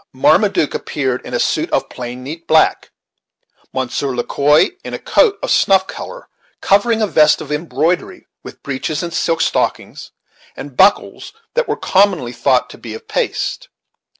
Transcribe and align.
Marmaduke 0.13 0.73
appeared 0.73 1.23
in 1.23 1.35
a 1.35 1.39
suit 1.39 1.69
of 1.69 1.87
plain, 1.87 2.23
neat 2.23 2.47
black; 2.47 2.89
Monsieur 3.71 4.15
Le 4.15 4.23
Quoi 4.23 4.71
in 4.83 4.95
a 4.95 4.97
coat 4.97 5.37
of 5.43 5.51
snuff 5.51 5.85
color, 5.85 6.27
covering 6.59 7.03
a 7.03 7.05
vest 7.05 7.39
of 7.39 7.51
embroidery, 7.51 8.25
with 8.41 8.63
breeches, 8.63 9.03
and 9.03 9.13
silk 9.13 9.41
stockings, 9.41 10.09
and 10.57 10.75
buckles 10.75 11.33
that 11.53 11.67
were 11.67 11.77
commonly 11.77 12.33
thought 12.33 12.67
to 12.71 12.79
be 12.79 12.95
of 12.95 13.07
paste. 13.07 13.67